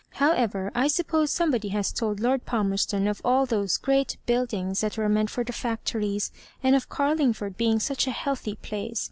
[0.13, 5.07] However, I suppese somebody has told Lord Palmerston of all those greai buildings that were
[5.07, 6.31] meant for the factories,
[6.63, 8.99] and of Car lingford being such a healthy place.